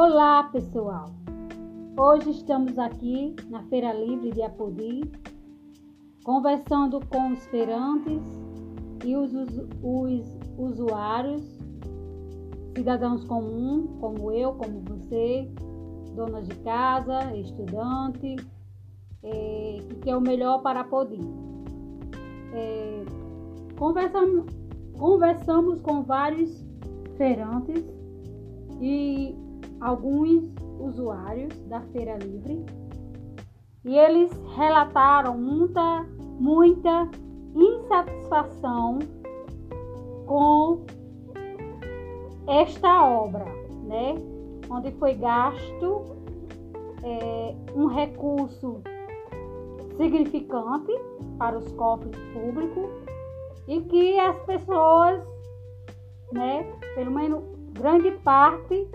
[0.00, 1.06] Olá, pessoal!
[1.98, 5.00] Hoje estamos aqui na Feira Livre de Apodi,
[6.22, 8.22] conversando com os feirantes
[9.04, 11.42] e os, os, os usuários,
[12.76, 15.50] cidadãos comuns, como eu, como você,
[16.14, 18.36] donas de casa, estudante,
[19.24, 21.18] é, que é o melhor para Apodi.
[22.52, 23.04] É,
[23.76, 24.46] conversamos,
[24.96, 26.64] conversamos com vários
[27.16, 27.84] feirantes
[28.80, 29.47] e
[29.80, 30.44] alguns
[30.80, 32.64] usuários da Feira Livre
[33.84, 36.04] e eles relataram muita,
[36.38, 37.08] muita
[37.54, 38.98] insatisfação
[40.26, 40.84] com
[42.46, 43.44] esta obra,
[43.84, 44.14] né?
[44.70, 46.04] Onde foi gasto
[47.02, 48.82] é, um recurso
[49.96, 50.92] significante
[51.38, 52.90] para os cofres públicos
[53.66, 55.22] e que as pessoas,
[56.32, 57.42] né, pelo menos
[57.72, 58.88] grande parte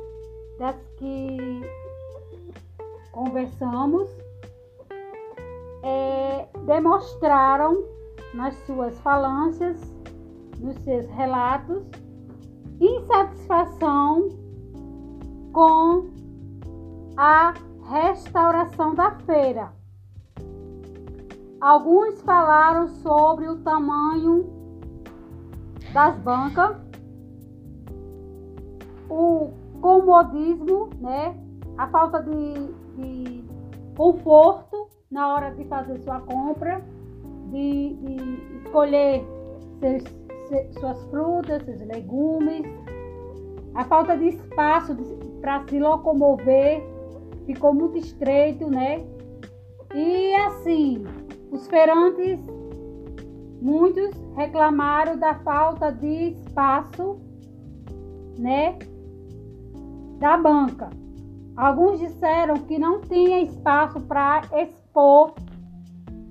[0.57, 1.61] das que
[3.11, 4.09] conversamos
[5.83, 7.83] é, demonstraram
[8.33, 9.79] nas suas falâncias,
[10.59, 11.83] nos seus relatos,
[12.79, 14.29] insatisfação
[15.51, 16.09] com
[17.15, 17.53] a
[17.89, 19.71] restauração da feira.
[21.61, 24.49] Alguns falaram sobre o tamanho
[25.93, 26.75] das bancas,
[29.09, 31.37] o comodismo, né?
[31.77, 32.53] A falta de,
[32.95, 33.43] de
[33.97, 36.81] conforto na hora de fazer sua compra,
[37.51, 39.25] de, de escolher
[39.81, 40.03] seus,
[40.79, 42.65] suas frutas, seus legumes,
[43.75, 44.95] a falta de espaço
[45.41, 46.81] para se locomover
[47.45, 49.05] ficou muito estreito, né?
[49.93, 51.03] E assim,
[51.51, 52.39] os feirantes,
[53.61, 57.19] muitos reclamaram da falta de espaço,
[58.39, 58.77] né?
[60.19, 60.89] Da banca.
[61.55, 65.33] Alguns disseram que não tinha espaço para expor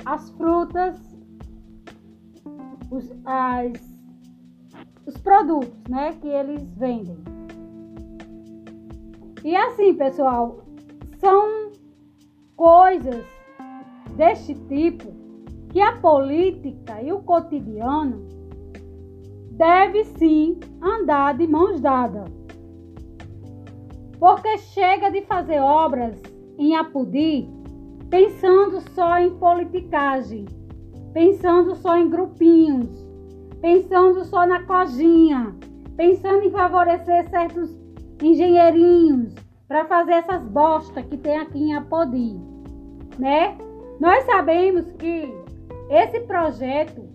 [0.04, 0.96] as frutas,
[2.90, 3.72] os, as,
[5.06, 7.18] os produtos né, que eles vendem.
[9.44, 10.64] E assim, pessoal,
[11.18, 11.70] são
[12.56, 13.24] coisas
[14.16, 15.12] deste tipo
[15.70, 18.26] que a política e o cotidiano
[19.52, 22.41] deve sim andar de mãos dadas.
[24.22, 26.14] Porque chega de fazer obras
[26.56, 27.50] em Apudi
[28.08, 30.46] pensando só em politicagem,
[31.12, 33.04] pensando só em grupinhos,
[33.60, 35.52] pensando só na cojinha,
[35.96, 37.76] pensando em favorecer certos
[38.22, 39.34] engenheirinhos
[39.66, 42.38] para fazer essas bostas que tem aqui em Apodi,
[43.18, 43.58] né?
[43.98, 45.34] Nós sabemos que
[45.90, 47.08] esse projeto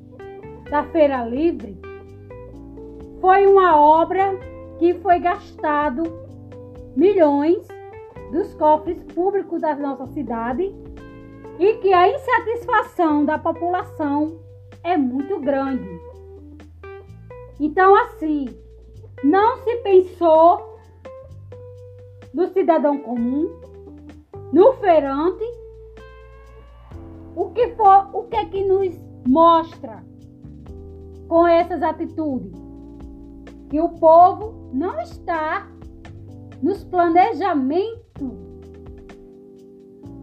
[0.69, 1.79] da Feira Livre
[3.21, 4.37] foi uma obra
[4.77, 6.26] que foi gastado
[6.97, 7.67] milhões
[8.31, 10.75] dos cofres públicos da nossa cidade
[11.59, 14.39] e que a insatisfação da população
[14.83, 15.87] é muito grande.
[17.59, 18.47] Então, assim,
[19.23, 20.79] não se pensou
[22.33, 23.47] no cidadão comum,
[24.51, 25.45] no feirante.
[27.35, 30.03] O que for, o que é que nos mostra
[31.27, 32.59] com essas atitudes?
[33.69, 35.67] Que o povo não está
[36.61, 38.47] nos planejamentos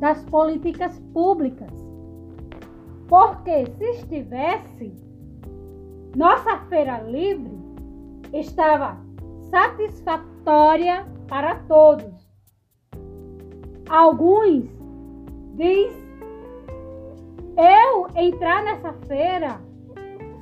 [0.01, 1.73] das políticas públicas.
[3.09, 4.93] Porque se estivesse,
[6.17, 7.53] nossa feira livre
[8.33, 8.99] estava
[9.51, 12.13] satisfatória para todos.
[13.89, 14.65] Alguns
[15.55, 15.93] diz
[17.57, 19.61] eu entrar nessa feira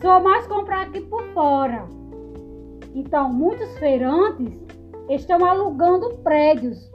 [0.00, 1.86] só mais comprar aqui por fora.
[2.94, 4.61] Então, muitos feirantes
[5.08, 6.90] estão alugando prédios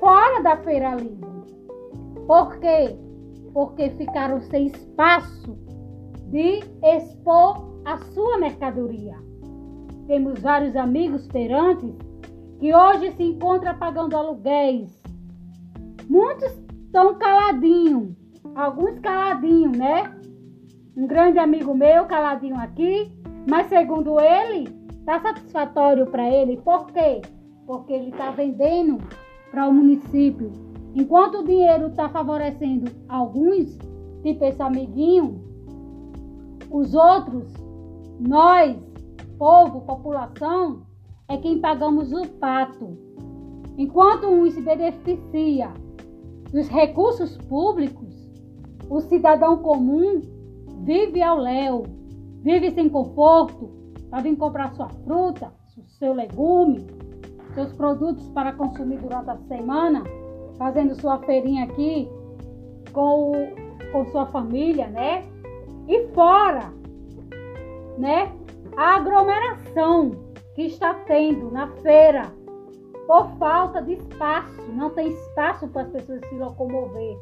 [0.00, 1.26] fora da Feira Livre.
[2.26, 2.96] Por quê?
[3.52, 5.56] Porque ficaram sem espaço
[6.30, 9.16] de expor a sua mercadoria.
[10.06, 11.94] Temos vários amigos feirantes
[12.58, 15.02] que hoje se encontram pagando aluguéis.
[16.08, 16.52] Muitos
[16.84, 18.14] estão caladinhos,
[18.54, 20.12] alguns caladinhos, né?
[20.96, 23.12] Um grande amigo meu caladinho aqui,
[23.48, 24.68] mas segundo ele,
[25.00, 26.56] está satisfatório para ele.
[26.58, 27.20] Por quê?
[27.66, 28.98] Porque ele está vendendo
[29.50, 30.52] para o município.
[30.94, 33.76] Enquanto o dinheiro está favorecendo alguns,
[34.22, 35.44] tipo esse amiguinho,
[36.70, 37.52] os outros,
[38.18, 38.76] nós,
[39.38, 40.82] povo, população,
[41.28, 42.96] é quem pagamos o pato.
[43.76, 45.70] Enquanto um se beneficia
[46.50, 48.14] dos recursos públicos,
[48.88, 50.22] o cidadão comum
[50.82, 51.82] vive ao léu,
[52.42, 53.68] vive sem conforto
[54.08, 55.52] para vir comprar sua fruta,
[55.98, 56.86] seu legume,
[57.56, 60.04] seus produtos para consumir durante a semana,
[60.58, 62.08] fazendo sua feirinha aqui
[62.92, 63.32] com,
[63.90, 65.24] com sua família, né?
[65.88, 66.70] E fora,
[67.96, 68.30] né?
[68.76, 70.10] A aglomeração
[70.54, 72.30] que está tendo na feira
[73.06, 77.16] por falta de espaço, não tem espaço para as pessoas se locomover.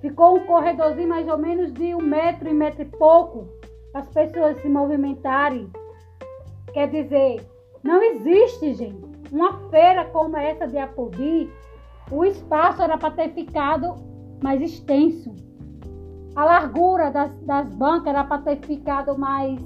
[0.00, 3.48] Ficou um corredorzinho mais ou menos de um metro e metro e pouco
[3.90, 5.68] para as pessoas se movimentarem.
[6.72, 7.44] Quer dizer,
[7.82, 11.50] não existe, gente, uma feira como essa de Apodi.
[12.10, 13.94] O espaço era para ter ficado
[14.42, 15.34] mais extenso.
[16.34, 19.60] A largura das, das bancas era para ter ficado mais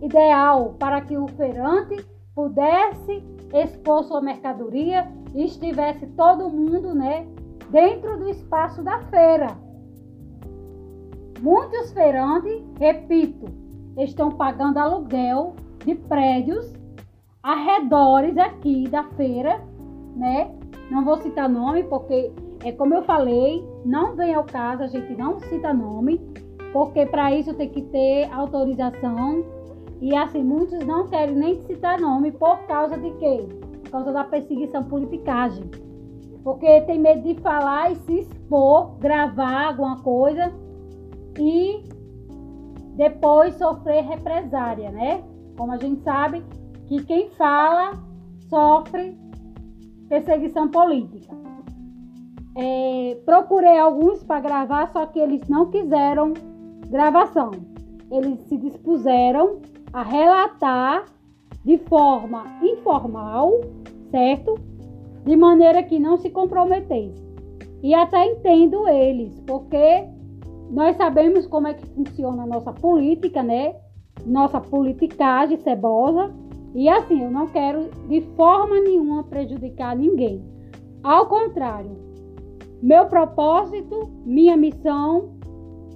[0.00, 2.04] ideal para que o feirante
[2.34, 7.26] pudesse expor sua mercadoria e estivesse todo mundo, né,
[7.70, 9.48] dentro do espaço da feira.
[11.40, 13.46] Muitos feirantes, repito,
[13.96, 16.77] estão pagando aluguel de prédios
[17.48, 19.60] arredores aqui da feira,
[20.14, 20.50] né?
[20.90, 22.30] Não vou citar nome porque
[22.64, 26.20] é como eu falei, não vem ao caso, a gente não cita nome,
[26.72, 29.44] porque para isso tem que ter autorização
[30.00, 33.48] e assim muitos não querem nem citar nome por causa de quê?
[33.84, 35.64] Por causa da perseguição politicagem
[36.44, 40.52] porque tem medo de falar e se expor, gravar alguma coisa
[41.38, 41.84] e
[42.96, 45.22] depois sofrer represária, né?
[45.56, 46.42] Como a gente sabe
[46.88, 47.92] que quem fala
[48.48, 49.16] sofre
[50.08, 51.36] perseguição política.
[52.56, 56.34] É, procurei alguns para gravar, só que eles não quiseram
[56.88, 57.52] gravação.
[58.10, 59.60] Eles se dispuseram
[59.92, 61.04] a relatar
[61.64, 63.60] de forma informal,
[64.10, 64.58] certo?
[65.28, 67.22] de maneira que não se comprometesse.
[67.82, 70.04] E até entendo eles, porque
[70.70, 73.76] nós sabemos como é que funciona a nossa política, né?
[74.24, 76.32] Nossa politicagem cebosa.
[76.74, 80.42] E assim, eu não quero de forma nenhuma prejudicar ninguém.
[81.02, 81.96] Ao contrário,
[82.82, 85.36] meu propósito, minha missão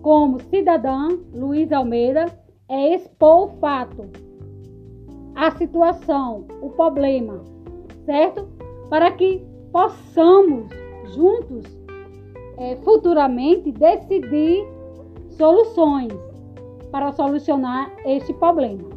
[0.01, 2.27] como cidadã Luiz Almeida
[2.69, 4.09] é expor o fato,
[5.35, 7.41] a situação, o problema,
[8.05, 8.49] certo?
[8.93, 9.43] para que
[9.73, 10.67] possamos
[11.15, 11.65] juntos
[12.59, 14.67] é, futuramente decidir
[15.31, 16.13] soluções
[16.91, 18.91] para solucionar este problema.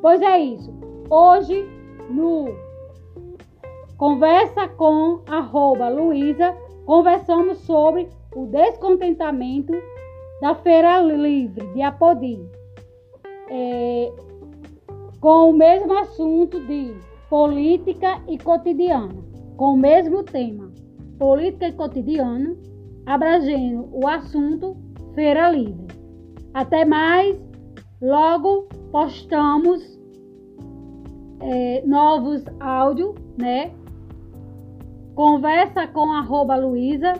[0.00, 0.72] Pois é isso.
[1.14, 1.68] Hoje
[2.08, 2.46] no
[3.98, 6.56] Conversa com arroba Luísa,
[6.86, 9.74] conversamos sobre o descontentamento
[10.40, 12.40] da Feira Livre de Apodi.
[13.50, 14.10] É,
[15.20, 16.96] com o mesmo assunto de
[17.28, 19.22] política e cotidiana
[19.58, 20.72] com o mesmo tema,
[21.18, 22.56] política e cotidiano,
[23.04, 24.78] abrangendo o assunto
[25.14, 25.94] Feira Livre.
[26.54, 27.38] Até mais,
[28.00, 30.00] logo postamos
[31.42, 33.72] é, novos áudios, né?
[35.14, 37.14] Conversa com arroba Luísa,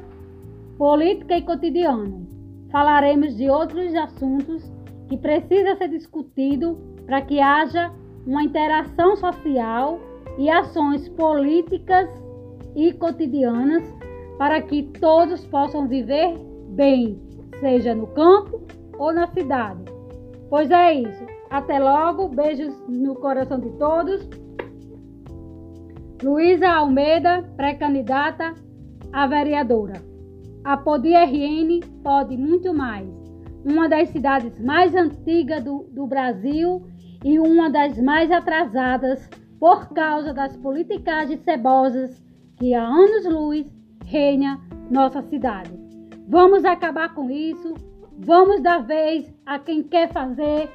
[0.78, 2.26] política e cotidiano.
[2.70, 4.72] Falaremos de outros assuntos
[5.08, 7.92] que precisa ser discutido para que haja
[8.26, 10.00] uma interação social
[10.38, 12.08] e ações políticas
[12.74, 13.82] e cotidianas
[14.38, 16.34] para que todos possam viver
[16.70, 17.20] bem,
[17.60, 18.62] seja no campo
[18.98, 19.82] ou na cidade.
[20.48, 21.41] Pois é isso.
[21.52, 22.28] Até logo.
[22.28, 24.26] Beijos no coração de todos.
[26.22, 28.54] Luísa Almeida, pré-candidata
[29.12, 30.02] a vereadora.
[30.64, 33.06] A Podi RN pode muito mais.
[33.64, 36.86] Uma das cidades mais antigas do, do Brasil
[37.22, 39.28] e uma das mais atrasadas
[39.60, 42.22] por causa das politicagens cebosas
[42.56, 43.66] que há anos-luz
[44.06, 44.58] reina
[44.90, 45.70] nossa cidade.
[46.28, 47.74] Vamos acabar com isso,
[48.18, 50.68] vamos dar vez a quem quer fazer,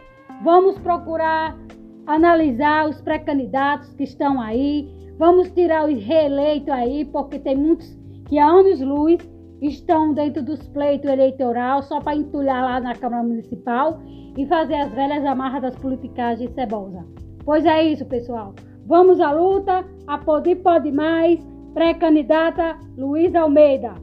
[0.43, 1.57] vamos procurar
[2.05, 8.39] analisar os pré-candidatos que estão aí, vamos tirar os reeleitos aí, porque tem muitos que
[8.39, 9.17] há anos-luz
[9.61, 13.99] estão dentro dos pleitos eleitoral só para entulhar lá na Câmara Municipal
[14.37, 17.03] e fazer as velhas amarras das politicagens cebosa.
[17.43, 18.53] Pois é isso, pessoal.
[18.85, 21.39] Vamos à luta, a Poder Pode Mais
[21.73, 23.93] pré-candidata Luiz Almeida.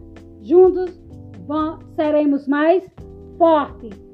[0.43, 1.05] Juntos
[1.47, 2.85] vamos, seremos mais
[3.39, 4.05] fortes.